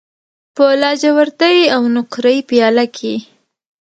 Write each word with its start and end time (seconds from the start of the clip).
په 0.55 0.65
لاجوردی 0.81 1.57
او 1.75 1.81
نقره 1.95 2.31
یې 2.35 2.41
پیاله 2.49 2.85
کې 2.95 3.13